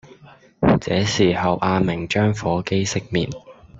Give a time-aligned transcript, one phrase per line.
[0.81, 3.29] 這時候阿明將火機熄滅